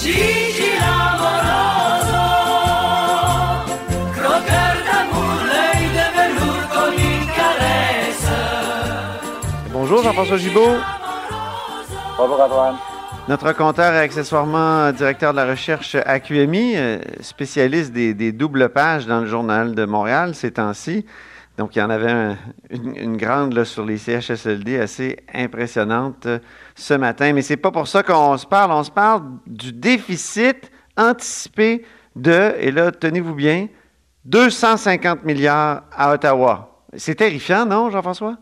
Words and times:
Gigi 0.00 0.70
l'amoroso, 0.78 2.22
croqueur 4.12 4.76
d'amour, 4.86 5.34
l'œil 5.50 5.88
de 5.90 6.06
velours 6.14 6.68
comme 6.72 6.94
une 6.94 7.26
caresse. 7.26 8.28
Bonjour 9.72 10.02
Jean-François 10.04 10.36
Gibault. 10.36 10.76
Bonjour 12.16 12.40
Antoine. 12.40 12.76
Notre 13.28 13.52
compteur 13.52 13.92
et 13.94 13.98
accessoirement 13.98 14.92
directeur 14.92 15.32
de 15.32 15.38
la 15.38 15.46
recherche 15.46 15.96
à 15.96 16.20
QMI, 16.20 16.76
euh, 16.76 16.98
spécialiste 17.20 17.92
des, 17.92 18.14
des 18.14 18.30
doubles 18.30 18.68
pages 18.68 19.06
dans 19.06 19.20
le 19.20 19.26
journal 19.26 19.74
de 19.74 19.84
Montréal 19.84 20.36
ces 20.36 20.52
temps-ci. 20.52 21.06
Donc, 21.58 21.74
il 21.74 21.80
y 21.80 21.82
en 21.82 21.90
avait 21.90 22.10
un- 22.10 22.36
une, 22.70 23.16
grande 23.16 23.52
là, 23.52 23.64
sur 23.64 23.84
les 23.84 23.98
CHSLD 23.98 24.78
assez 24.78 25.16
impressionnante 25.34 26.26
euh, 26.26 26.38
ce 26.76 26.94
matin. 26.94 27.32
Mais 27.32 27.42
c'est 27.42 27.56
pas 27.56 27.72
pour 27.72 27.88
ça 27.88 28.04
qu'on 28.04 28.38
se 28.38 28.46
parle. 28.46 28.70
On 28.70 28.84
se 28.84 28.92
parle 28.92 29.22
du 29.44 29.72
déficit 29.72 30.70
anticipé 30.96 31.84
de, 32.14 32.54
et 32.60 32.70
là, 32.70 32.92
tenez-vous 32.92 33.34
bien, 33.34 33.66
250 34.24 35.24
milliards 35.24 35.82
à 35.92 36.12
Ottawa. 36.12 36.70
C'est 36.96 37.16
terrifiant, 37.16 37.66
non, 37.66 37.90
Jean-François? 37.90 38.36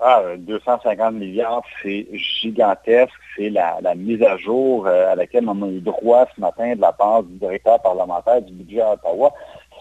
Ah, 0.00 0.20
euh, 0.24 0.36
250 0.36 1.14
milliards, 1.14 1.62
c'est 1.82 2.06
gigantesque. 2.12 3.12
C'est 3.36 3.50
la, 3.50 3.80
mise 3.96 4.22
à 4.22 4.36
jour 4.36 4.86
euh, 4.86 5.12
à 5.12 5.16
laquelle 5.16 5.48
on 5.48 5.60
a 5.62 5.68
eu 5.68 5.80
droit 5.80 6.26
ce 6.36 6.40
matin 6.40 6.76
de 6.76 6.80
la 6.80 6.92
part 6.92 7.24
du 7.24 7.34
directeur 7.34 7.80
parlementaire 7.82 8.42
du 8.42 8.52
budget 8.52 8.80
à 8.80 8.92
Ottawa. 8.92 9.32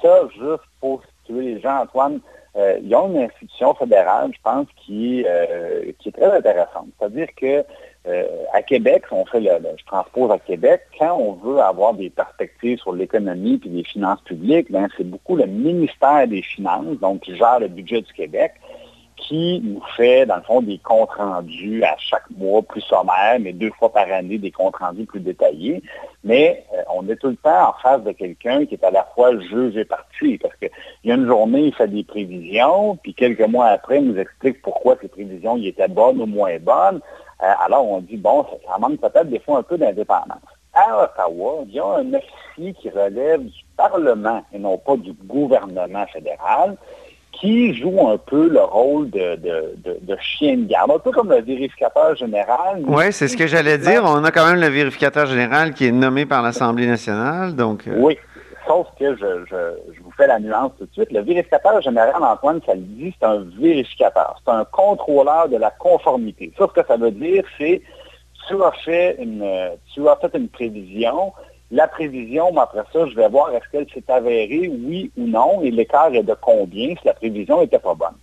Ça, 0.02 0.22
juste 0.34 0.64
pour 0.80 1.02
situer 1.22 1.56
les 1.56 1.62
gens, 1.62 1.82
Antoine, 1.82 2.20
euh, 2.58 2.80
ils 2.84 2.94
ont 2.96 3.10
une 3.10 3.24
institution 3.24 3.74
fédérale, 3.76 4.32
je 4.34 4.40
pense, 4.44 4.68
qui, 4.76 5.24
euh, 5.28 5.92
qui 6.00 6.10
est 6.10 6.12
très 6.12 6.32
intéressante. 6.38 6.88
C'est-à-dire 7.00 7.28
que 7.36 7.64
euh, 8.08 8.26
à 8.52 8.62
Québec, 8.64 9.04
on 9.12 9.26
fait 9.26 9.40
le, 9.40 9.52
le- 9.60 9.76
je 9.78 9.86
transpose 9.86 10.32
à 10.32 10.40
Québec, 10.40 10.82
quand 10.98 11.16
on 11.18 11.34
veut 11.34 11.60
avoir 11.60 11.94
des 11.94 12.10
perspectives 12.10 12.80
sur 12.80 12.94
l'économie 12.94 13.62
et 13.66 13.70
les 13.70 13.84
finances 13.84 14.22
publiques, 14.22 14.72
ben, 14.72 14.88
c'est 14.98 15.04
beaucoup 15.10 15.36
le 15.36 15.46
ministère 15.46 16.28
des 16.28 16.42
Finances, 16.42 16.98
donc 17.00 17.22
qui 17.22 17.36
gère 17.38 17.60
le 17.60 17.68
budget 17.68 18.02
du 18.02 18.12
Québec, 18.14 18.54
qui 19.22 19.62
nous 19.64 19.82
fait, 19.96 20.26
dans 20.26 20.38
le 20.38 20.42
fond, 20.42 20.62
des 20.62 20.80
comptes 20.80 21.12
rendus 21.12 21.84
à 21.84 21.96
chaque 21.98 22.30
mois 22.38 22.62
plus 22.62 22.82
sommaires, 22.82 23.38
mais 23.40 23.54
deux 23.54 23.72
fois 23.72 23.92
par 23.92 24.12
année, 24.12 24.38
des 24.38 24.52
comptes 24.52 24.76
rendus 24.76 25.06
plus 25.06 25.20
détaillés. 25.20 25.82
Mais 26.24 26.66
euh, 26.74 26.82
on 26.94 27.08
est 27.08 27.16
tout 27.16 27.30
le 27.30 27.36
temps 27.38 27.70
en 27.70 27.74
face 27.82 28.04
de 28.04 28.12
quelqu'un 28.12 28.66
qui 28.66 28.76
est 28.76 28.84
à 28.84 28.92
la 28.92 29.08
fois 29.16 29.32
juge 29.40 29.78
et 29.78 29.86
parti, 29.86 30.38
parce 30.38 30.56
qu'il 30.56 30.70
y 31.06 31.12
a 31.12 31.16
une 31.16 31.28
journée, 31.28 31.68
il 31.68 31.74
fait 31.74 31.88
des 31.88 32.04
prévisions, 32.04 32.98
puis 32.98 33.14
quelques 33.14 33.48
mois 33.48 33.68
après, 33.68 34.00
il 34.00 34.12
nous 34.12 34.20
explique 34.20 34.62
pourquoi 34.62 34.98
ces 35.02 35.08
prévisions 35.08 35.56
étaient 35.58 35.88
bonnes 35.88 36.22
ou 36.22 36.26
moins 36.26 36.58
bonnes. 36.60 37.00
Euh, 37.42 37.54
alors, 37.64 37.88
on 37.88 38.02
dit, 38.02 38.18
bon, 38.18 38.44
ça, 38.44 38.72
ça 38.72 38.78
manque 38.80 39.00
peut-être 39.00 39.30
des 39.30 39.40
fois 39.40 39.60
un 39.60 39.64
peu 39.64 39.78
d'indépendance. 39.78 40.38
À 40.74 41.04
Ottawa, 41.04 41.64
il 41.68 41.74
y 41.74 41.80
a 41.80 41.86
un 41.86 42.14
officier 42.14 42.74
qui 42.74 42.90
relève 42.90 43.44
du 43.44 43.62
Parlement 43.76 44.42
et 44.54 44.60
non 44.60 44.78
pas 44.78 44.96
du 44.96 45.12
gouvernement 45.14 46.06
fédéral 46.08 46.78
qui 47.42 47.74
joue 47.74 48.08
un 48.08 48.18
peu 48.18 48.48
le 48.48 48.62
rôle 48.62 49.10
de, 49.10 49.36
de, 49.36 49.74
de, 49.84 49.98
de 50.00 50.18
chien 50.22 50.58
de 50.58 50.66
garde, 50.68 50.92
un 50.92 51.00
peu 51.00 51.10
comme 51.12 51.32
le 51.32 51.42
vérificateur 51.42 52.16
général. 52.16 52.84
Oui, 52.86 53.06
c'est 53.12 53.28
ce 53.28 53.36
que 53.36 53.48
j'allais 53.48 53.80
dire. 53.80 54.04
On 54.06 54.24
a 54.24 54.32
quand 54.32 54.46
même 54.46 54.62
le 54.62 54.68
vérificateur 54.68 55.26
général 55.26 55.74
qui 55.74 55.88
est 55.88 55.92
nommé 55.92 56.28
par 56.28 56.44
l'Assemblée 56.44 56.86
nationale. 56.86 57.56
Donc, 57.56 57.88
euh, 57.88 57.96
Oui, 57.98 58.16
sauf 58.68 58.86
que 59.00 59.16
je, 59.16 59.26
je, 59.50 59.94
je 59.96 60.02
vous 60.04 60.12
fais 60.16 60.28
la 60.28 60.40
nuance 60.40 60.72
tout 60.78 60.86
de 60.86 60.94
suite. 60.94 61.12
Le 61.12 61.22
vérificateur 61.22 61.82
général, 61.82 62.14
Antoine, 62.22 62.62
ça 62.64 62.76
le 62.76 62.82
dit, 62.82 63.12
c'est 63.20 63.26
un 63.26 63.44
vérificateur. 63.60 64.40
C'est 64.46 64.52
un 64.52 64.66
contrôleur 64.66 65.50
de 65.50 65.58
la 65.58 65.72
conformité. 65.72 66.54
Ça, 66.60 66.68
ce 66.68 66.80
que 66.80 66.88
ça 66.88 66.96
veut 66.98 67.12
dire, 67.12 67.44
c'est 67.58 67.82
tu 68.48 68.56
as 68.64 68.72
fait 68.86 69.18
une, 69.20 69.44
tu 69.94 70.08
as 70.08 70.16
fait 70.18 70.38
une 70.38 70.48
prévision. 70.48 71.34
La 71.72 71.88
prévision, 71.88 72.52
mais 72.52 72.60
après 72.60 72.84
ça, 72.92 73.06
je 73.08 73.16
vais 73.16 73.30
voir 73.30 73.54
est-ce 73.54 73.70
qu'elle 73.72 73.88
s'est 73.94 74.12
avérée, 74.12 74.70
oui 74.70 75.10
ou 75.18 75.26
non, 75.26 75.62
et 75.62 75.72
l'écart 75.72 76.14
est 76.14 76.24
de 76.24 76.36
combien 76.42 76.90
si 76.90 77.06
la 77.06 77.14
prévision 77.14 77.62
n'était 77.62 77.80
pas 77.80 77.94
bonne. 77.94 78.18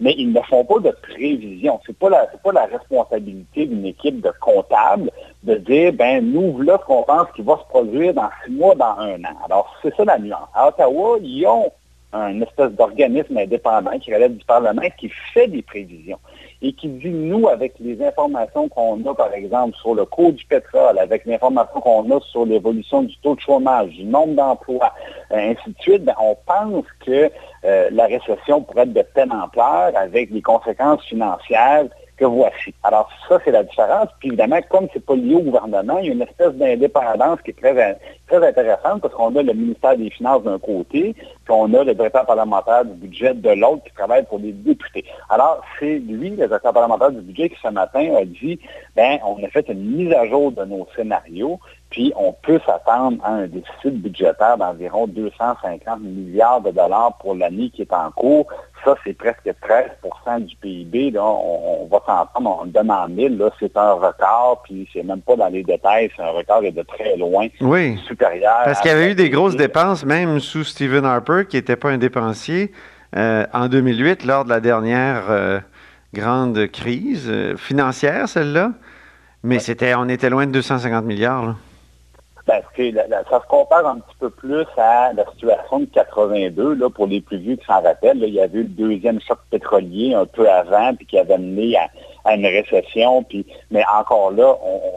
Mais 0.00 0.14
ils 0.18 0.32
ne 0.32 0.40
font 0.42 0.64
pas 0.64 0.80
de 0.80 0.90
prévision. 0.90 1.80
C'est 1.86 1.96
pas 1.96 2.08
la, 2.08 2.28
c'est 2.30 2.42
pas 2.42 2.52
la 2.52 2.66
responsabilité 2.66 3.66
d'une 3.66 3.86
équipe 3.86 4.20
de 4.20 4.32
comptables 4.40 5.10
de 5.44 5.54
dire, 5.54 5.92
ben, 5.92 6.24
nous, 6.24 6.52
voilà 6.52 6.78
ce 6.80 6.86
qu'on 6.86 7.02
pense 7.04 7.28
qui 7.34 7.42
va 7.42 7.56
se 7.56 7.68
produire 7.68 8.14
dans 8.14 8.30
six 8.44 8.52
mois, 8.52 8.74
dans 8.74 8.96
un 8.98 9.24
an. 9.24 9.36
Alors, 9.44 9.74
c'est 9.82 9.94
ça 9.96 10.04
la 10.04 10.18
nuance. 10.18 10.48
À 10.54 10.68
Ottawa, 10.68 11.18
ils 11.22 11.46
ont 11.46 11.70
un 12.12 12.40
espèce 12.40 12.72
d'organisme 12.72 13.36
indépendant 13.36 13.98
qui 13.98 14.14
relève 14.14 14.36
du 14.36 14.44
Parlement 14.44 14.82
qui 14.98 15.10
fait 15.32 15.46
des 15.46 15.62
prévisions 15.62 16.18
et 16.60 16.72
qui 16.72 16.88
dit, 16.88 17.10
nous, 17.10 17.48
avec 17.48 17.74
les 17.78 18.02
informations 18.02 18.68
qu'on 18.68 19.04
a, 19.06 19.14
par 19.14 19.32
exemple, 19.32 19.76
sur 19.76 19.94
le 19.94 20.04
cours 20.04 20.32
du 20.32 20.44
pétrole, 20.44 20.98
avec 20.98 21.24
l'information 21.24 21.80
qu'on 21.80 22.10
a 22.10 22.20
sur 22.20 22.46
l'évolution 22.46 23.02
du 23.02 23.16
taux 23.18 23.36
de 23.36 23.40
chômage, 23.40 23.90
du 23.90 24.04
nombre 24.04 24.34
d'emplois, 24.34 24.92
euh, 25.30 25.36
ainsi 25.36 25.70
de 25.70 25.80
suite, 25.80 26.04
ben, 26.04 26.14
on 26.20 26.36
pense 26.46 26.84
que 27.04 27.30
euh, 27.64 27.88
la 27.92 28.06
récession 28.06 28.62
pourrait 28.62 28.82
être 28.82 28.92
de 28.92 29.04
telle 29.14 29.30
ampleur 29.30 29.92
avec 29.94 30.30
les 30.30 30.42
conséquences 30.42 31.04
financières 31.04 31.86
que 32.18 32.24
voici. 32.24 32.74
Alors 32.82 33.08
ça, 33.28 33.38
c'est 33.44 33.50
la 33.50 33.62
différence. 33.62 34.08
Puis 34.18 34.28
évidemment, 34.28 34.60
comme 34.68 34.88
c'est 34.92 35.04
pas 35.04 35.14
lié 35.14 35.36
au 35.36 35.40
gouvernement, 35.40 35.98
il 35.98 36.06
y 36.06 36.10
a 36.10 36.12
une 36.12 36.22
espèce 36.22 36.52
d'indépendance 36.54 37.40
qui 37.42 37.50
est 37.50 37.58
très, 37.58 37.98
très 38.26 38.46
intéressante 38.46 39.02
parce 39.02 39.14
qu'on 39.14 39.34
a 39.36 39.42
le 39.42 39.52
ministère 39.52 39.96
des 39.96 40.10
Finances 40.10 40.42
d'un 40.42 40.58
côté, 40.58 41.14
puis 41.14 41.54
on 41.54 41.72
a 41.74 41.84
le 41.84 41.94
directeur 41.94 42.26
parlementaire 42.26 42.84
du 42.84 42.94
budget 42.94 43.34
de 43.34 43.50
l'autre 43.50 43.84
qui 43.84 43.92
travaille 43.94 44.24
pour 44.24 44.38
les 44.38 44.52
députés. 44.52 45.04
Alors, 45.30 45.62
c'est 45.78 45.98
lui, 45.98 46.30
le 46.30 46.46
directeur 46.46 46.72
parlementaire 46.72 47.12
du 47.12 47.20
budget, 47.20 47.48
qui 47.48 47.56
ce 47.62 47.68
matin 47.68 48.14
a 48.16 48.24
dit, 48.24 48.58
ben, 48.96 49.18
on 49.24 49.42
a 49.44 49.48
fait 49.48 49.68
une 49.68 49.96
mise 49.96 50.12
à 50.12 50.26
jour 50.26 50.52
de 50.52 50.64
nos 50.64 50.86
scénarios, 50.96 51.58
puis 51.90 52.12
on 52.16 52.32
peut 52.32 52.60
s'attendre 52.66 53.16
à 53.24 53.30
un 53.32 53.46
déficit 53.46 53.94
budgétaire 54.02 54.58
d'environ 54.58 55.06
250 55.06 56.00
milliards 56.00 56.60
de 56.60 56.70
dollars 56.70 57.16
pour 57.20 57.34
l'année 57.34 57.70
qui 57.70 57.82
est 57.82 57.92
en 57.92 58.10
cours. 58.10 58.46
Ça, 58.84 58.94
c'est 59.04 59.14
presque 59.14 59.46
13% 60.26 60.44
du 60.44 60.54
PIB. 60.56 61.10
Là, 61.12 61.24
on, 61.24 61.82
on 61.82 61.86
va 61.86 61.98
s'entendre, 62.06 62.58
on 62.60 62.64
le 62.64 62.70
donne 62.70 62.90
en 62.90 63.08
mille. 63.08 63.38
Là, 63.38 63.50
c'est 63.58 63.76
un 63.76 63.92
record, 63.92 64.62
puis 64.64 64.88
c'est 64.92 65.02
même 65.02 65.20
pas 65.22 65.36
dans 65.36 65.48
les 65.48 65.64
détails, 65.64 66.10
c'est 66.14 66.22
un 66.22 66.30
record 66.30 66.60
de 66.62 66.82
très 66.82 67.16
loin 67.16 67.48
oui. 67.60 67.98
supérieur. 68.06 68.60
Parce 68.64 68.80
qu'il 68.80 68.90
y 68.90 68.94
avait 68.94 69.10
eu 69.10 69.14
des 69.14 69.30
grosses 69.30 69.56
dépenses, 69.56 70.04
même 70.04 70.40
sous 70.40 70.64
Stephen 70.64 71.04
Harper, 71.04 71.44
qui 71.48 71.56
n'était 71.56 71.76
pas 71.76 71.88
un 71.90 71.98
dépensier, 71.98 72.70
euh, 73.16 73.46
en 73.54 73.68
2008, 73.68 74.24
lors 74.26 74.44
de 74.44 74.50
la 74.50 74.60
dernière 74.60 75.24
euh, 75.30 75.58
grande 76.12 76.66
crise 76.68 77.26
euh, 77.28 77.56
financière, 77.56 78.28
celle-là. 78.28 78.72
Mais 79.42 79.56
Ouais. 79.56 79.60
c'était, 79.60 79.94
on 79.94 80.08
était 80.08 80.28
loin 80.30 80.46
de 80.46 80.52
250 80.52 81.04
milliards. 81.04 81.46
Là. 81.46 81.54
Ben, 82.48 82.62
c'est- 82.74 82.92
la- 82.92 83.06
la- 83.08 83.24
ça 83.24 83.42
se 83.42 83.46
compare 83.46 83.86
un 83.86 83.96
petit 83.96 84.16
peu 84.18 84.30
plus 84.30 84.64
à 84.78 85.12
la 85.12 85.26
situation 85.32 85.80
de 85.80 85.84
82, 85.84 86.72
là, 86.76 86.88
pour 86.88 87.06
les 87.06 87.20
plus 87.20 87.36
vieux 87.36 87.56
qui 87.56 87.66
s'en 87.66 87.82
rappellent. 87.82 88.22
il 88.22 88.32
y 88.32 88.40
avait 88.40 88.60
eu 88.60 88.62
le 88.62 88.68
deuxième 88.68 89.20
choc 89.20 89.38
pétrolier 89.50 90.14
un 90.14 90.24
peu 90.24 90.48
avant, 90.48 90.94
puis 90.94 91.04
qui 91.04 91.18
avait 91.18 91.36
mené 91.36 91.76
à, 91.76 92.34
une 92.34 92.46
récession. 92.46 93.22
Puis, 93.22 93.44
mais 93.70 93.82
encore 93.94 94.30
là, 94.30 94.54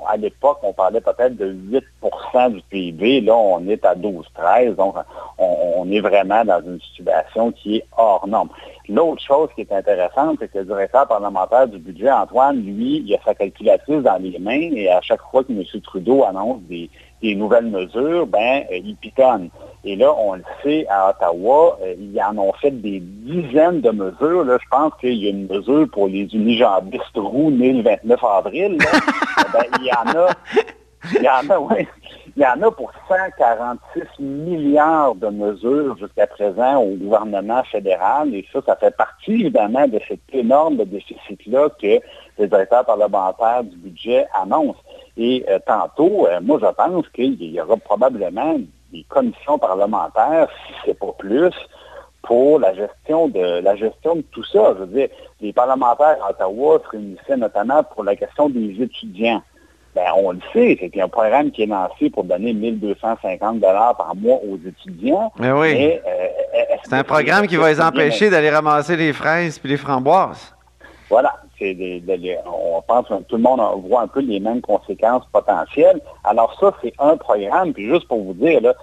à 0.07 0.16
l'époque, 0.16 0.59
on 0.63 0.72
parlait 0.72 1.01
peut-être 1.01 1.35
de 1.35 1.53
8% 1.53 2.50
du 2.50 2.61
PIB. 2.69 3.19
Là, 3.22 3.35
on 3.35 3.67
est 3.67 3.84
à 3.85 3.95
12-13. 3.95 4.75
Donc, 4.75 4.95
on, 5.38 5.56
on 5.78 5.91
est 5.91 6.00
vraiment 6.00 6.45
dans 6.45 6.61
une 6.61 6.79
situation 6.79 7.51
qui 7.51 7.78
est 7.78 7.85
hors 7.97 8.25
norme. 8.28 8.50
L'autre 8.88 9.22
chose 9.22 9.50
qui 9.56 9.61
est 9.61 9.72
intéressante, 9.73 10.38
c'est 10.40 10.51
que 10.51 10.59
le 10.59 10.66
directeur 10.66 11.07
parlementaire 11.07 11.67
du 11.67 11.78
budget, 11.78 12.11
Antoine, 12.11 12.57
lui, 12.61 13.03
il 13.06 13.13
a 13.13 13.17
sa 13.25 13.34
calculatrice 13.35 14.03
dans 14.03 14.22
les 14.22 14.38
mains 14.40 14.69
et 14.73 14.90
à 14.90 15.01
chaque 15.01 15.22
fois 15.31 15.44
que 15.44 15.51
M. 15.51 15.63
Trudeau 15.81 16.23
annonce 16.25 16.61
des, 16.63 16.90
des 17.22 17.36
nouvelles 17.36 17.68
mesures, 17.68 18.26
ben, 18.28 18.64
euh, 18.72 18.80
il 18.84 18.96
pitonne. 18.96 19.50
Et 19.84 19.96
là, 19.96 20.14
on 20.18 20.36
le 20.36 20.44
sait, 20.64 20.86
à 20.90 21.09
Ottawa, 21.09 21.78
euh, 21.82 21.96
ils 22.00 22.22
en 22.22 22.38
ont 22.38 22.54
fait 22.54 22.72
des 22.72 23.00
dizaines 23.00 23.82
de 23.82 23.92
mesures. 23.92 24.44
Là, 24.44 24.58
je 24.62 24.68
pense 24.70 24.94
qu'il 25.00 25.16
y 25.16 25.28
a 25.28 25.30
une 25.32 25.48
mesure 25.48 25.88
pour 25.92 26.08
les 26.08 26.24
unijambistes 26.34 27.16
roux 27.16 27.52
nés 27.52 27.74
le 27.74 27.84
29 27.84 28.24
avril. 28.24 28.78
Là. 28.78 29.00
ben, 29.54 29.66
il 29.80 29.86
y 29.86 29.92
en 29.92 30.20
a, 30.20 30.30
il 31.16 31.24
y 31.24 31.30
en 31.30 31.50
a, 31.50 31.59
oui. 31.59 31.88
Il 32.38 32.44
y 32.44 32.46
en 32.46 32.62
a 32.62 32.72
pour 32.72 32.91
146 33.09 34.24
milliards 34.24 35.16
de 35.16 35.28
mesures 35.28 35.97
jusqu'à 35.97 36.28
présent 36.28 36.78
au 36.78 36.96
gouvernement 36.96 37.62
fédéral. 37.66 38.34
Et 38.34 38.46
ça, 38.53 38.62
ça 38.66 38.78
fait 38.78 38.96
partie, 38.96 39.34
évidemment, 39.34 39.85
de 39.88 40.00
cet 40.08 40.22
énorme 40.32 40.78
déficit-là 40.78 41.70
que 41.82 42.00
le 42.40 42.47
directeur 42.47 42.85
parlementaire 42.85 43.64
du 43.64 43.76
budget 43.76 44.28
annonce. 44.34 44.78
Et 45.17 45.46
euh, 45.49 45.59
tantôt, 45.66 46.28
euh, 46.28 46.40
moi, 46.41 46.59
je 46.61 46.67
pense 46.67 47.08
qu'il 47.09 47.41
y 47.41 47.59
aura 47.59 47.78
probablement 47.78 48.58
des 48.91 49.05
commissions 49.09 49.58
parlementaires, 49.58 50.47
si 50.67 50.73
c'est 50.85 50.99
pas 50.99 51.13
plus, 51.17 51.53
pour 52.23 52.59
la 52.59 52.73
gestion 52.73 53.28
de 53.28 53.61
la 53.61 53.75
gestion 53.75 54.17
de 54.17 54.22
tout 54.31 54.43
ça. 54.43 54.75
Je 54.78 54.84
veux 54.84 54.87
dire, 54.87 55.09
les 55.41 55.53
parlementaires 55.53 56.17
à 56.23 56.31
Ottawa 56.31 56.79
se 56.84 56.90
réunissaient 56.90 57.37
notamment 57.37 57.84
pour 57.84 58.03
la 58.03 58.16
question 58.16 58.49
des 58.49 58.81
étudiants. 58.81 59.41
Ben, 59.96 60.03
on 60.16 60.31
le 60.31 60.40
sait, 60.53 60.78
c'est 60.79 60.90
qu'il 60.90 60.99
y 60.99 61.02
a 61.02 61.05
un 61.05 61.09
programme 61.09 61.52
qui 61.52 61.64
est 61.64 61.66
lancé 61.66 62.09
pour 62.09 62.23
donner 62.23 62.53
1250 62.53 63.59
dollars 63.59 63.97
par 63.97 64.16
mois 64.16 64.40
aux 64.47 64.57
étudiants. 64.66 65.34
Mais 65.37 65.52
oui. 65.52 65.73
Mais, 65.73 66.02
euh, 66.07 66.28
C'est 66.84 66.93
un 66.93 67.03
programme 67.03 67.46
qui 67.47 67.57
va 67.57 67.69
les 67.69 67.81
empêcher 67.81 68.29
d'aller 68.29 68.49
ramasser 68.49 68.96
les 68.96 69.11
fraises 69.11 69.59
puis 69.59 69.69
les 69.69 69.78
framboises. 69.78 70.55
Voilà. 71.09 71.34
On 71.61 72.81
pense 72.81 73.08
que 73.08 73.13
tout 73.23 73.37
le 73.37 73.43
monde 73.43 73.61
voit 73.87 74.02
un 74.02 74.08
peu 74.08 74.22
les 74.22 74.40
mêmes 74.40 74.61
conséquences 74.61 75.23
potentielles. 75.31 76.02
Alors 76.23 76.58
ça, 76.59 76.73
c'est 76.81 76.93
un 76.99 77.17
programme. 77.17 77.73
Puis 77.73 77.87
juste 77.87 78.08
pour 78.08 78.23
vous 78.23 78.34
dire, 78.34 78.61
là, 78.61 78.73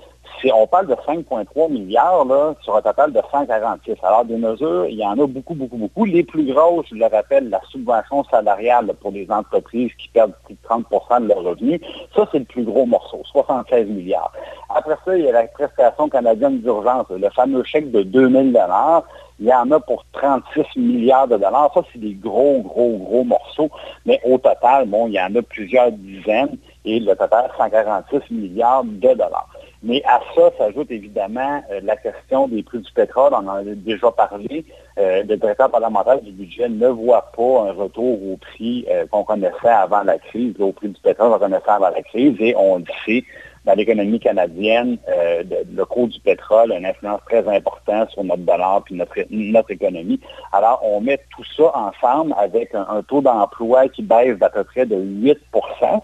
on 0.53 0.67
parle 0.67 0.87
de 0.87 0.95
5,3 0.95 1.71
milliards 1.71 2.25
là, 2.25 2.55
sur 2.63 2.77
un 2.77 2.83
total 2.83 3.13
de 3.13 3.21
146. 3.31 3.97
Alors, 4.03 4.25
des 4.25 4.37
mesures, 4.37 4.87
il 4.87 4.97
y 4.97 5.05
en 5.05 5.19
a 5.19 5.27
beaucoup, 5.27 5.55
beaucoup, 5.55 5.77
beaucoup. 5.77 6.05
Les 6.05 6.23
plus 6.23 6.45
grosses, 6.53 6.87
je 6.91 6.95
le 6.95 7.07
rappelle, 7.07 7.49
la 7.51 7.61
subvention 7.71 8.25
salariale 8.25 8.93
pour 9.01 9.11
les 9.11 9.31
entreprises 9.31 9.91
qui 9.99 10.09
perdent 10.09 10.35
plus 10.45 10.55
de 10.55 10.69
30% 10.69 11.23
de 11.23 11.29
leurs 11.29 11.43
revenus, 11.43 11.81
ça, 12.15 12.27
c'est 12.31 12.39
le 12.39 12.45
plus 12.45 12.65
gros 12.65 12.87
morceau, 12.87 13.23
76 13.25 13.87
milliards. 13.89 14.33
Après 14.75 14.97
ça, 15.05 15.17
il 15.17 15.25
y 15.25 15.29
a 15.29 15.33
la 15.33 15.47
prestation 15.47 16.09
canadienne 16.09 16.61
d'urgence, 16.61 17.07
le 17.11 17.31
fameux 17.31 17.65
chèque 17.65 17.91
de 17.91 18.03
2000 18.03 18.53
dollars. 18.53 19.05
Il 19.41 19.47
y 19.47 19.55
en 19.55 19.71
a 19.71 19.79
pour 19.79 20.05
36 20.13 20.65
milliards 20.77 21.29
de 21.29 21.37
dollars. 21.37 21.71
Ça, 21.73 21.83
c'est 21.93 22.01
des 22.01 22.15
gros, 22.15 22.61
gros, 22.63 22.99
gros 22.99 23.25
morceaux. 23.25 23.71
Mais 24.05 24.21
au 24.25 24.37
total, 24.39 24.89
bon, 24.89 25.07
il 25.07 25.15
y 25.15 25.21
en 25.21 25.35
a 25.35 25.43
plusieurs 25.43 25.93
dizaines 25.93 26.59
et 26.85 26.99
le 27.01 27.15
total, 27.15 27.51
146 27.57 28.35
milliards 28.35 28.85
de 28.85 29.15
dollars. 29.15 29.49
Mais 29.83 30.03
à 30.05 30.21
ça 30.35 30.51
s'ajoute 30.59 30.91
évidemment 30.91 31.63
euh, 31.71 31.81
la 31.85 31.97
question 31.97 32.49
des 32.49 32.65
prix 32.65 32.81
du 32.81 32.93
pétrole. 32.93 33.33
On 33.33 33.47
en 33.47 33.57
a 33.57 33.63
déjà 33.63 34.11
parlé. 34.11 34.65
Euh, 34.99 35.23
le 35.23 35.37
directeur 35.37 35.71
parlementaire 35.71 36.21
du 36.21 36.33
budget 36.33 36.69
ne 36.69 36.89
voit 36.89 37.31
pas 37.37 37.69
un 37.69 37.73
retour 37.73 38.33
au 38.33 38.37
prix 38.37 38.85
euh, 38.91 39.07
qu'on 39.07 39.23
connaissait 39.23 39.69
avant 39.69 40.03
la 40.03 40.19
crise, 40.19 40.55
au 40.59 40.73
prix 40.73 40.89
du 40.89 41.01
pétrole 41.01 41.31
qu'on 41.31 41.39
connaissait 41.39 41.71
avant 41.71 41.91
la 41.91 42.03
crise. 42.03 42.35
Et 42.41 42.57
on 42.57 42.79
le 42.79 42.85
sait, 43.07 43.23
dans 43.69 43.75
l'économie 43.75 44.19
canadienne, 44.19 44.97
euh, 45.11 45.43
le 45.71 45.85
cours 45.85 46.09
du 46.09 46.19
pétrole 46.21 46.73
a 46.73 46.79
une 46.79 46.87
influence 46.87 47.21
très 47.27 47.47
importante 47.47 48.09
sur 48.11 48.25
notre 48.25 48.43
dollar 48.43 48.83
puis 48.83 48.95
notre, 48.95 49.15
notre 49.29 49.71
économie. 49.71 50.19
Alors, 50.55 50.81
on 50.83 51.03
met 51.03 51.21
tout 51.37 51.45
ça 51.55 51.71
ensemble 51.77 52.35
avec 52.39 52.75
un, 52.75 53.03
taux 53.07 53.21
d'emploi 53.21 53.89
qui 53.89 54.01
baisse 54.01 54.39
d'à 54.39 54.49
peu 54.49 54.65
près 54.65 54.87
de 54.87 54.97
8% 54.97 55.35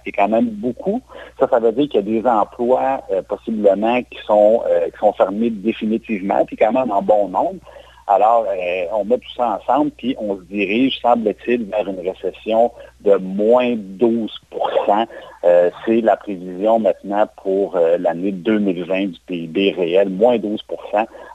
c'est 0.04 0.12
quand 0.12 0.28
même 0.28 0.50
beaucoup. 0.50 1.00
Ça, 1.40 1.48
ça 1.48 1.58
veut 1.58 1.72
dire 1.72 1.88
qu'il 1.88 2.06
y 2.06 2.18
a 2.18 2.20
des 2.20 2.28
emplois 2.28 3.00
euh, 3.10 3.22
possiblement 3.22 4.02
qui 4.02 4.18
sont, 4.26 4.62
euh, 4.68 4.90
qui 4.90 4.98
sont 4.98 5.14
fermés 5.14 5.48
définitivement, 5.48 6.44
puis 6.44 6.58
quand 6.58 6.72
même 6.72 6.90
en 6.90 7.00
bon 7.00 7.28
nombre. 7.28 7.60
Alors, 8.06 8.44
euh, 8.46 8.84
on 8.92 9.04
met 9.06 9.16
tout 9.16 9.32
ça 9.34 9.58
ensemble, 9.58 9.90
puis 9.92 10.14
on 10.18 10.36
se 10.36 10.42
dirige, 10.42 11.00
semble-t-il, 11.00 11.64
vers 11.64 11.88
une 11.88 12.00
récession 12.00 12.70
de 13.00 13.16
moins 13.16 13.74
12% 13.76 14.28
euh, 15.44 15.70
C'est 15.84 16.02
la 16.02 16.16
prévision 16.16 16.78
maintenant 16.78 17.26
pour 17.42 17.76
euh, 17.76 17.96
l'année 17.96 18.32
2020 18.32 19.06
du 19.06 19.18
PIB 19.26 19.70
réel, 19.70 20.10
moins 20.10 20.36
12% 20.36 20.58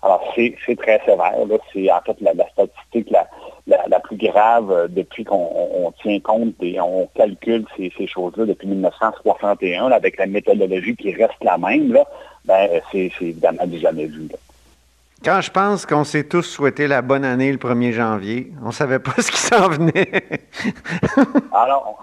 Alors, 0.04 0.24
c'est 0.36 0.76
très 0.78 1.02
sévère. 1.06 1.34
C'est 1.74 1.92
en 1.92 2.02
fait 2.02 2.22
la, 2.22 2.34
statistique 2.50 3.10
la, 3.10 4.00
plus 4.00 4.18
grave 4.18 4.90
depuis 4.92 5.24
qu'on 5.24 5.92
tient 6.04 6.20
compte 6.20 6.54
et 6.62 6.80
on 6.80 7.08
calcule 7.16 7.66
ces, 7.78 7.92
choses-là 8.08 8.46
depuis 8.46 8.68
1961, 8.68 9.92
avec 9.92 10.18
la 10.18 10.28
méthodologie 10.28 10.96
qui 10.96 11.14
reste 11.14 11.44
la 11.44 11.58
même. 11.58 11.98
Ben, 12.46 12.70
c'est 12.92 13.12
évidemment 13.22 13.66
du 13.66 13.80
jamais 13.80 14.06
vu. 14.06 14.30
Quand 15.24 15.42
je 15.42 15.52
pense 15.52 15.86
qu'on 15.86 16.06
s'est 16.06 16.24
tous 16.24 16.44
souhaité 16.44 16.88
la 16.88 17.02
bonne 17.02 17.26
année 17.26 17.52
le 17.52 17.58
1er 17.58 17.92
janvier, 17.92 18.54
on 18.64 18.68
ne 18.68 18.72
savait 18.72 19.00
pas 19.00 19.12
ce 19.18 19.30
qui 19.30 19.38
s'en 19.38 19.68
venait. 19.68 20.24
Alors, 21.52 22.02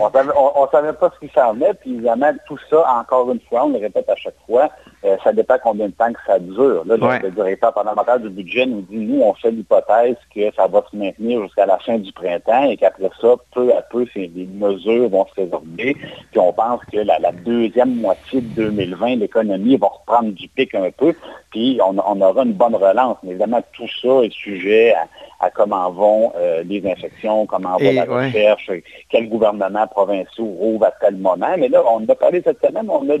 on 0.00 0.06
ne 0.06 0.70
savait, 0.72 0.92
pas 0.92 1.12
ce 1.14 1.24
qui 1.24 1.32
s'en 1.32 1.52
venait, 1.52 1.72
puis 1.74 1.94
évidemment, 1.94 2.32
tout 2.48 2.58
ça, 2.68 2.84
encore 3.00 3.30
une 3.30 3.38
fois, 3.48 3.66
on 3.66 3.68
le 3.68 3.78
répète 3.78 4.08
à 4.08 4.16
chaque 4.16 4.34
fois, 4.44 4.70
euh, 5.04 5.16
ça 5.22 5.32
dépend 5.32 5.54
combien 5.62 5.86
de 5.86 5.92
temps 5.92 6.12
que 6.12 6.18
ça 6.26 6.40
dure. 6.40 6.82
Là, 6.84 6.96
Le 7.22 7.30
directeur 7.30 7.72
parlementaire 7.72 8.18
du 8.18 8.28
budget 8.28 8.66
nous 8.66 8.80
dit, 8.82 8.96
nous, 8.96 9.22
on 9.22 9.34
fait 9.34 9.52
l'hypothèse 9.52 10.16
que 10.34 10.52
ça 10.56 10.66
va 10.66 10.82
se 10.90 10.96
maintenir 10.96 11.40
jusqu'à 11.44 11.66
la 11.66 11.78
fin 11.78 11.98
du 11.98 12.12
printemps 12.12 12.64
et 12.64 12.76
qu'après 12.76 13.10
ça, 13.20 13.36
peu 13.54 13.72
à 13.72 13.82
peu, 13.82 14.04
les 14.16 14.48
mesures 14.52 15.08
vont 15.08 15.26
se 15.26 15.42
résorber. 15.42 15.94
Puis 16.32 16.40
on 16.40 16.52
pense 16.52 16.80
que 16.92 16.98
la, 16.98 17.18
deuxième 17.44 17.94
moitié 17.94 18.40
de 18.40 18.64
2020, 18.64 19.16
l'économie 19.16 19.76
va 19.76 19.86
reprendre 19.86 20.32
du 20.32 20.48
pic 20.48 20.74
un 20.74 20.90
peu, 20.90 21.14
puis 21.50 21.78
on, 21.84 21.96
on 22.04 22.20
aura 22.20 22.42
une 22.42 22.47
bonne 22.52 22.74
relance. 22.74 23.16
Mais 23.22 23.30
évidemment, 23.30 23.62
tout 23.72 23.88
ça 24.02 24.24
est 24.24 24.32
sujet 24.32 24.94
à, 25.40 25.50
comment 25.50 25.90
vont 25.90 26.32
euh, 26.36 26.62
les 26.64 26.84
infections, 26.90 27.46
comment 27.46 27.76
va 27.76 27.92
la 27.92 28.04
recherche, 28.04 28.70
quel 29.08 29.28
gouvernement 29.28 29.86
provincial 29.86 30.46
rouvre 30.46 30.86
à 30.86 30.92
tel 31.00 31.16
moment. 31.16 31.54
Mais 31.58 31.68
là, 31.68 31.82
on 31.90 32.06
a 32.08 32.14
parlé 32.14 32.42
cette 32.44 32.60
semaine, 32.64 32.88
on 32.88 33.08
a 33.08 33.16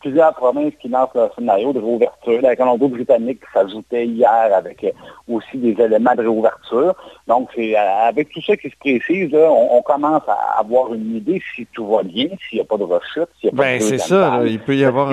plusieurs 0.00 0.34
provinces 0.34 0.74
qui 0.80 0.88
lancent 0.88 1.14
leur 1.14 1.34
scénario 1.34 1.72
de 1.72 1.80
réouverture. 1.80 2.40
La 2.40 2.54
Colombie-Britannique 2.54 3.40
s'ajoutait 3.52 4.06
hier 4.06 4.50
avec 4.54 4.84
euh, 4.84 4.90
aussi 5.28 5.56
des 5.56 5.80
éléments 5.82 6.14
de 6.14 6.22
réouverture. 6.22 6.94
Donc, 7.26 7.48
c'est 7.54 7.76
euh, 7.76 8.08
avec 8.08 8.30
tout 8.30 8.42
ça 8.42 8.56
qui 8.56 8.70
se 8.70 8.76
précise, 8.76 9.34
on, 9.34 9.82
commence 9.82 10.22
à 10.26 10.58
avoir 10.58 10.92
une 10.94 11.16
idée 11.16 11.40
si 11.54 11.66
tout 11.72 11.86
va 11.86 12.02
bien, 12.02 12.28
s'il 12.48 12.58
n'y 12.58 12.60
a 12.60 12.64
pas 12.64 12.76
de 12.76 12.84
rechute, 12.84 13.28
s'il 13.40 13.50
n'y 13.50 13.54
a 13.54 13.56
pas 13.56 13.62
ben, 13.62 13.80
c'est 13.80 13.98
ça, 13.98 14.40
il 14.44 14.58
peut 14.58 14.76
y 14.76 14.84
avoir 14.84 15.10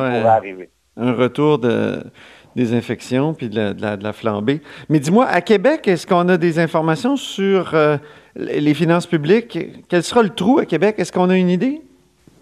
un 0.98 1.14
retour 1.14 1.60
de 1.60 2.04
des 2.56 2.74
infections 2.74 3.34
puis 3.34 3.50
de 3.50 3.76
la, 3.80 4.14
flambée. 4.14 4.62
Mais 4.90 5.00
dis-moi, 5.00 5.26
à 5.26 5.42
Québec, 5.42 5.88
est-ce 5.88 6.06
qu'on 6.08 6.28
a 6.30 6.38
des 6.38 6.60
informations 6.60 7.18
sur 7.18 7.74
euh, 7.74 7.98
les 8.36 8.74
finances 8.74 9.08
publiques? 9.08 9.58
Quel 9.90 10.04
sera 10.04 10.24
le 10.24 10.30
trou 10.30 10.60
à 10.60 10.66
Québec? 10.66 10.96
Est-ce 10.98 11.12
qu'on 11.12 11.30
a 11.30 11.38
une 11.38 11.50
idée? 11.50 11.82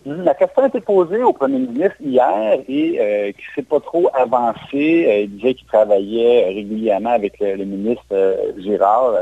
La 0.04 0.34
question 0.34 0.64
a 0.64 0.68
été 0.68 0.82
posée 0.82 1.22
au 1.22 1.32
premier 1.32 1.60
ministre 1.60 1.98
hier 2.00 2.60
et 2.68 2.98
euh, 3.00 3.32
qui 3.34 3.38
ne 3.38 3.54
s'est 3.56 3.68
pas 3.70 3.80
trop 3.80 4.10
avancé. 4.16 5.06
Euh, 5.08 5.20
il 5.22 5.36
disait 5.36 5.54
qu'il 5.54 5.68
travaillait 5.68 6.46
régulièrement 6.46 7.12
avec 7.12 7.40
le, 7.40 7.64
ministre 7.64 8.04
euh, 8.12 8.36
Girard 8.58 9.14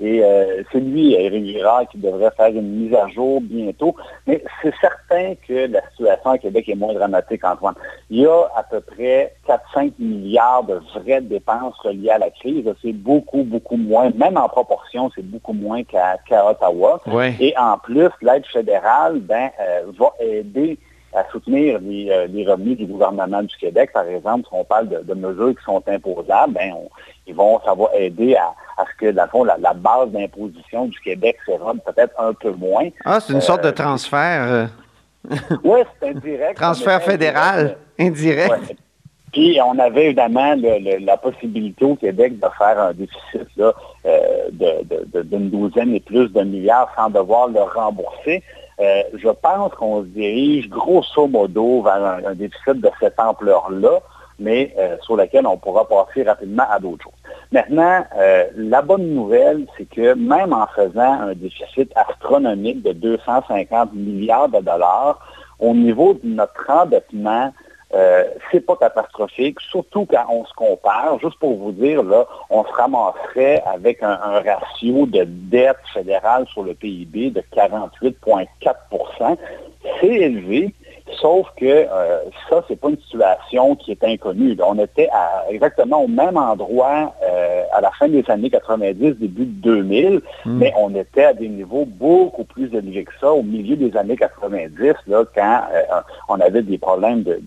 et 0.00 0.22
c'est 0.70 0.78
lui, 0.78 1.14
Éric 1.14 1.44
Girard, 1.44 1.88
qui 1.88 1.98
devrait 1.98 2.30
faire 2.36 2.46
une 2.54 2.68
mise 2.68 2.94
à 2.94 3.08
jour 3.08 3.40
bientôt. 3.40 3.96
Mais 4.28 4.44
c'est 4.62 4.72
certain 4.80 5.34
que 5.48 5.66
la 5.66 5.80
situation 5.90 6.30
à 6.30 6.38
Québec 6.38 6.68
est 6.68 6.76
moins 6.76 6.94
dramatique, 6.94 7.44
Antoine. 7.44 7.74
Il 8.08 8.20
y 8.20 8.26
a 8.26 8.48
à 8.54 8.62
peu 8.62 8.80
près 8.80 9.34
4-5 9.48 9.94
milliards 9.98 10.62
de 10.62 10.80
vraies 10.94 11.20
dépenses 11.20 11.74
reliées 11.82 12.10
à 12.10 12.18
la 12.18 12.30
crise. 12.30 12.64
C'est 12.80 12.92
beaucoup, 12.92 13.42
beaucoup 13.42 13.76
moins, 13.76 14.10
même 14.14 14.36
en 14.36 14.48
proportion, 14.48 15.10
c'est 15.16 15.28
beaucoup 15.28 15.52
moins 15.52 15.82
qu'à 15.82 16.16
Ottawa. 16.48 17.00
Et 17.40 17.54
en 17.58 17.76
plus, 17.78 18.10
l'aide 18.22 18.46
fédérale 18.46 19.18
ben, 19.18 19.50
va 19.98 20.12
aider 20.28 20.78
à 21.14 21.24
soutenir 21.30 21.76
euh, 21.82 22.26
les, 22.26 22.46
revenus 22.46 22.76
du 22.76 22.86
gouvernement 22.86 23.42
du 23.42 23.56
Québec, 23.56 23.90
par 23.92 24.06
exemple, 24.06 24.44
si 24.48 24.50
on 24.52 24.64
parle 24.64 24.88
de, 24.88 25.14
mesures 25.14 25.54
qui 25.56 25.64
sont 25.64 25.82
imposables, 25.86 26.52
ben, 26.52 26.74
ils 27.26 27.34
vont, 27.34 27.60
ça 27.64 27.74
va 27.74 27.86
aider 27.94 28.36
à, 28.36 28.54
ce 28.84 28.96
que, 28.98 29.10
dans 29.10 29.24
le 29.24 29.28
fond, 29.28 29.44
la, 29.44 29.74
base 29.74 30.10
d'imposition 30.10 30.86
du 30.86 31.00
Québec 31.00 31.38
s'érode 31.46 31.80
peut-être 31.84 32.14
un 32.18 32.32
peu 32.34 32.52
moins. 32.52 32.88
Ah, 33.04 33.20
c'est 33.20 33.32
une 33.32 33.40
sorte 33.40 33.62
de 33.62 33.68
euh, 33.68 33.72
transfert. 33.72 34.42
Euh. 34.42 34.66
oui, 35.64 35.80
c'est 36.00 36.10
indirect. 36.10 36.56
transfert 36.56 37.02
fédéral, 37.02 37.76
indirect. 37.98 38.76
Puis 39.32 39.58
on 39.64 39.78
avait 39.78 40.06
évidemment 40.06 40.54
la 41.00 41.16
possibilité 41.16 41.84
au 41.84 41.96
Québec 41.96 42.38
de 42.38 42.46
faire 42.56 42.80
un 42.80 42.92
déficit 42.92 43.60
d'une 45.24 45.50
douzaine 45.50 45.94
et 45.94 46.00
plus 46.00 46.28
de 46.28 46.42
milliards 46.42 46.90
sans 46.96 47.10
devoir 47.10 47.48
le 47.48 47.62
rembourser. 47.62 48.42
Euh, 48.80 49.02
je 49.14 49.28
pense 49.28 49.72
qu'on 49.74 50.02
se 50.02 50.08
dirige 50.08 50.68
grosso 50.68 51.26
modo 51.26 51.82
vers 51.82 52.20
un, 52.24 52.34
déficit 52.34 52.80
de 52.80 52.90
cette 53.00 53.18
ampleur-là, 53.18 54.00
mais 54.38 54.72
euh, 54.78 54.96
sur 55.02 55.16
lequel 55.16 55.46
on 55.48 55.56
pourra 55.56 55.88
passer 55.88 56.22
rapidement 56.22 56.64
à 56.70 56.78
d'autres 56.78 57.02
choses. 57.02 57.12
Maintenant, 57.50 58.04
euh, 58.16 58.44
la 58.56 58.82
bonne 58.82 59.08
nouvelle, 59.14 59.66
c'est 59.76 59.88
que 59.88 60.14
même 60.14 60.52
en 60.52 60.66
faisant 60.68 61.22
un 61.22 61.34
déficit 61.34 61.90
astronomique 61.96 62.82
de 62.82 62.92
250 62.92 63.94
milliards 63.94 64.48
de 64.48 64.60
dollars, 64.60 65.26
au 65.58 65.74
niveau 65.74 66.14
de 66.14 66.20
notre 66.28 66.70
endettement, 66.70 67.52
euh, 67.94 68.24
c'est 68.50 68.60
pas 68.60 68.76
catastrophique, 68.76 69.60
surtout 69.60 70.06
quand 70.06 70.26
on 70.30 70.44
se 70.44 70.52
compare. 70.54 71.18
Juste 71.20 71.38
pour 71.38 71.56
vous 71.56 71.72
dire, 71.72 72.02
là, 72.02 72.26
on 72.50 72.64
se 72.64 72.72
ramasserait 72.72 73.62
avec 73.66 74.02
un, 74.02 74.16
ratio 74.16 75.06
de 75.06 75.24
dette 75.24 75.78
fédérale 75.94 76.46
sur 76.52 76.62
le 76.62 76.74
PIB 76.74 77.30
de 77.30 77.42
48,4% 77.54 79.36
C'est 80.00 80.06
élevé, 80.06 80.74
Sauf 81.20 81.48
que 81.56 81.64
euh, 81.64 82.20
ça, 82.48 82.62
c'est 82.68 82.78
pas 82.78 82.90
une 82.90 82.98
situation 82.98 83.74
qui 83.76 83.92
est 83.92 84.04
inconnue. 84.04 84.56
On 84.62 84.78
était 84.78 85.08
à, 85.10 85.44
exactement 85.50 86.02
au 86.02 86.08
même 86.08 86.36
endroit 86.36 87.14
euh, 87.22 87.27
à 87.72 87.80
la 87.80 87.90
fin 87.92 88.08
des 88.08 88.24
années 88.28 88.50
90, 88.50 89.16
début 89.16 89.46
de 89.46 89.60
2000, 89.62 90.20
hmm. 90.44 90.58
mais 90.58 90.72
on 90.76 90.94
était 90.94 91.24
à 91.24 91.34
des 91.34 91.48
niveaux 91.48 91.84
beaucoup 91.84 92.44
plus 92.44 92.72
élevés 92.74 93.04
que 93.04 93.12
ça 93.20 93.32
au 93.32 93.42
milieu 93.42 93.76
des 93.76 93.96
années 93.96 94.16
90, 94.16 94.94
là, 95.06 95.24
quand 95.34 95.60
euh, 95.72 96.00
on 96.28 96.40
avait 96.40 96.62
des 96.62 96.78
problèmes 96.78 97.22
de, 97.22 97.38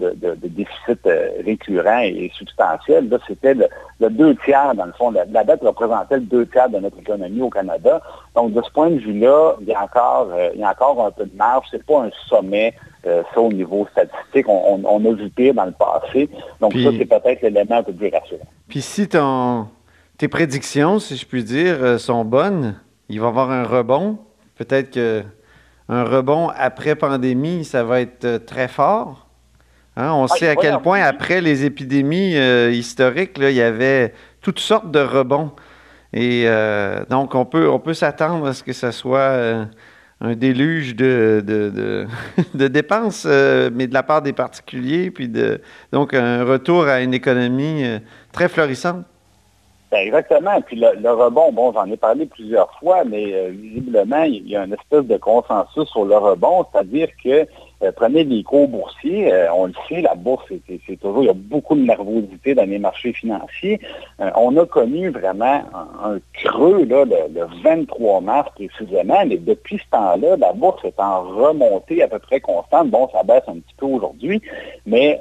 déficit 0.44 1.00
récurrent 1.46 2.02
et, 2.04 2.32
substantiel. 2.36 3.10
Là, 3.10 3.18
c'était 3.28 3.54
le, 3.54 4.10
deux 4.10 4.36
tiers, 4.44 4.74
dans 4.76 4.86
le 4.86 4.94
fond. 4.94 5.12
La, 5.12 5.44
dette 5.44 5.62
représentait 5.62 6.16
le 6.16 6.22
deux 6.22 6.46
tiers 6.48 6.70
de 6.70 6.80
notre 6.80 7.00
économie 7.00 7.42
au 7.42 7.50
Canada. 7.50 8.02
Donc, 8.36 8.54
de 8.54 8.62
ce 8.62 8.72
point 8.72 8.90
de 8.90 9.00
vue-là, 9.00 9.56
il 9.62 9.68
y 9.68 9.74
a 9.74 9.84
encore, 9.84 10.30
il 10.54 10.60
y 10.60 10.64
a 10.64 10.70
encore 10.70 11.06
un 11.06 11.12
peu 11.12 11.26
de 11.26 11.36
marge. 11.36 11.66
C'est 11.72 11.86
pas 11.86 12.04
un 12.04 12.10
sommet 12.28 12.74
euh, 13.08 13.24
ça, 13.34 13.42
au 13.42 13.52
niveau 13.52 13.88
statistique, 13.92 14.48
on, 14.48 15.06
a 15.06 15.14
vu 15.14 15.30
pire 15.30 15.56
dans 15.56 15.66
le 15.66 15.72
passé. 15.72 16.30
Donc, 16.60 16.74
ça, 16.74 16.90
c'est 16.98 17.06
peut-être 17.06 17.42
l'élément 17.42 17.78
un 17.78 17.84
peu 17.84 17.94
plus 17.94 18.10
rassurant. 18.10 18.46
Puis, 18.68 18.82
si 18.82 19.08
ton, 19.08 19.68
tes 20.22 20.28
prédictions, 20.28 21.00
si 21.00 21.18
je 21.18 21.26
puis 21.26 21.44
dire, 21.44 21.78
euh, 21.82 21.98
sont 21.98 22.24
bonnes, 22.24 22.76
il 23.10 23.20
va 23.20 23.26
y 23.26 23.30
avoir 23.30 23.50
un 23.50 23.64
rebond. 23.64 24.20
peut-être 24.56 24.92
que 24.92 25.24
un 25.90 26.04
rebond 26.04 26.50
après 26.56 26.94
pandémie, 26.94 27.66
ça 27.66 27.84
va 27.84 28.02
être 28.02 28.24
euh, 28.26 28.38
très 28.38 28.68
fort. 28.68 29.28
Hein? 29.98 30.12
On 30.14 30.26
Ah, 30.26 30.36
sait 30.38 30.48
à 30.48 30.56
quel 30.56 30.78
point, 30.78 31.02
après 31.02 31.42
les 31.42 31.66
épidémies 31.66 32.38
euh, 32.38 32.70
historiques, 32.72 33.40
là, 33.40 33.50
il 33.50 33.56
y 33.56 33.64
avait 33.64 34.14
toutes 34.42 34.60
sortes 34.60 34.92
de 34.92 35.00
rebonds. 35.00 35.54
Et 36.14 36.44
euh, 36.46 37.04
donc, 37.10 37.34
on 37.34 37.46
peut, 37.46 37.68
on 37.68 37.80
peut 37.80 37.96
s'attendre 37.96 38.46
à 38.46 38.54
ce 38.54 38.62
que 38.62 38.74
ça 38.74 38.92
soit 38.92 39.18
euh, 39.18 39.66
un 40.22 40.36
déluge 40.36 40.96
de, 40.96 41.44
de, 41.44 41.72
de- 41.72 42.08
de 42.54 42.68
dépenses, 42.68 43.26
mais 43.26 43.88
de 43.88 43.94
la 43.96 44.04
part 44.04 44.22
des 44.22 44.34
particuliers, 44.34 45.10
puis 45.10 45.28
de, 45.30 45.62
donc 45.92 46.14
un 46.14 46.44
retour 46.44 46.86
à 46.86 47.02
une 47.02 47.16
économie 47.16 47.84
très 48.32 48.50
florissante. 48.50 49.04
Ben, 49.92 50.08
exactement. 50.08 50.62
Puis 50.62 50.78
le, 50.78 51.12
rebond, 51.12 51.52
bon, 51.52 51.74
j'en 51.74 51.86
ai 51.86 51.98
parlé 51.98 52.26
plusieurs 52.26 52.72
fois, 52.80 53.04
mais 53.04 53.34
euh, 53.34 53.50
visiblement, 53.50 54.24
il 54.24 54.48
y 54.48 54.56
a 54.56 54.64
une 54.64 54.74
espèce 54.74 55.04
de 55.04 55.18
consensus 55.18 55.90
sur 55.90 56.06
le 56.06 56.18
rebond, 56.18 56.66
c'est-à-dire 56.72 57.10
que 57.22 57.46
euh, 57.84 57.92
prenez 57.96 58.24
les 58.24 58.44
cours 58.44 58.68
boursiers, 58.68 59.34
euh, 59.34 59.52
on 59.54 59.66
le 59.66 59.74
sait, 59.90 60.02
la 60.02 60.16
bourse, 60.16 60.46
c'est- 60.68 60.98
toujours, 61.02 61.24
il 61.24 61.28
y 61.28 61.30
a 61.30 61.34
beaucoup 61.34 61.76
de 61.76 61.82
nervosité 61.82 62.54
dans 62.54 62.70
les 62.70 62.78
marchés 62.78 63.14
financiers. 63.14 63.80
Euh, 64.20 64.30
on 64.36 64.56
a 64.58 64.66
connu 64.66 65.10
vraiment 65.10 65.62
un, 66.04 66.20
creux 66.34 66.86
là, 66.86 67.06
le, 67.06 67.34
le 67.34 67.48
23 67.64 68.22
mars 68.22 68.52
précisément, 68.56 69.24
mais 69.26 69.38
depuis 69.38 69.78
ce 69.78 69.90
temps-là, 69.92 70.38
la 70.38 70.54
bourse 70.54 70.84
est 70.86 71.00
en 71.00 71.22
remontée 71.22 72.04
à 72.04 72.08
peu 72.08 72.20
près 72.20 72.40
constante. 72.40 72.90
Bon, 72.90 73.10
ça 73.12 73.24
baisse 73.24 73.44
un 73.48 73.54
petit 73.56 73.76
peu 73.78 73.86
aujourd'hui, 73.86 74.42
mais 74.86 75.20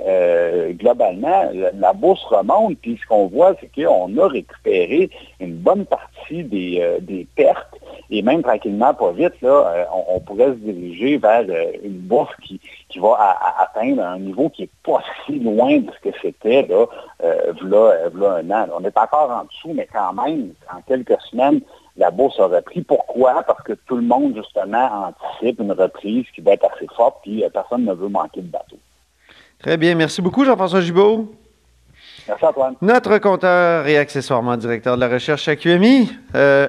globalement, 0.79 1.51
la, 1.79 1.93
bourse 1.93 2.23
remonte, 2.25 2.79
puis 2.79 2.99
ce 3.01 3.07
qu'on 3.07 3.27
voit, 3.27 3.55
c'est 3.61 3.71
qu'on 3.73 4.17
a 4.19 4.29
récupéré 4.29 5.11
une 5.41 5.55
bonne 5.55 5.87
partie 5.87 6.45
des, 6.45 6.99
des 7.01 7.27
pertes, 7.37 7.80
et 8.11 8.23
même 8.23 8.43
tranquillement, 8.43 8.93
pas 8.95 9.13
vite, 9.13 9.41
là, 9.41 9.49
euh, 9.75 9.85
on, 9.95 10.17
on 10.17 10.21
pourrait 10.21 10.47
se 10.49 10.59
diriger 10.59 11.17
vers 11.19 11.45
euh, 11.49 11.73
une 11.85 11.99
bourse 11.99 12.35
qui, 12.43 12.61
qui 12.89 12.99
va 12.99 13.15
à- 13.19 13.39
à 13.61 13.63
atteindre 13.65 14.03
un 14.03 14.19
niveau 14.19 14.49
qui 14.49 14.63
n'est 14.63 14.71
pas 14.85 15.01
si 15.27 15.39
loin 15.39 15.79
de 15.79 15.91
ce 15.93 16.09
que 16.11 16.17
c'était 16.21 16.63
là, 16.69 16.87
euh, 17.23 17.53
v'là, 17.63 17.77
euh, 17.77 18.09
v'là 18.13 18.33
un 18.37 18.51
an. 18.51 18.69
On 18.79 18.85
est 18.85 18.99
encore 18.99 19.31
en 19.31 19.45
dessous, 19.45 19.73
mais 19.75 19.89
quand 19.93 20.13
même, 20.13 20.53
en 20.75 20.81
quelques 20.83 21.21
semaines, 21.31 21.61
la 21.97 22.11
bourse 22.11 22.39
a 22.41 22.47
repris. 22.47 22.83
Pourquoi? 22.83 23.43
Parce 23.43 23.63
que 23.63 23.75
tout 23.87 23.97
le 23.97 24.03
monde, 24.03 24.35
justement, 24.37 25.13
anticipe 25.31 25.61
une 25.61 25.73
reprise 25.73 26.25
qui 26.35 26.41
va 26.41 26.53
être 26.53 26.65
assez 26.75 26.87
forte, 26.97 27.19
puis 27.23 27.45
personne 27.53 27.85
ne 27.85 27.93
veut 27.93 28.09
manquer 28.09 28.41
de 28.41 28.47
bateau. 28.49 28.77
Très 29.59 29.77
bien. 29.77 29.95
Merci 29.95 30.23
beaucoup, 30.23 30.45
Jean-François 30.45 30.81
Gibault. 30.81 31.33
Merci 32.27 32.45
Antoine. 32.47 32.75
Notre 32.81 33.19
compteur 33.19 33.87
et 33.87 33.99
accessoirement 33.99 34.57
directeur 34.57 34.97
de 34.97 35.01
la 35.01 35.09
recherche 35.09 35.47
à 35.49 35.57
QMI. 35.57 36.11
Euh, 36.35 36.69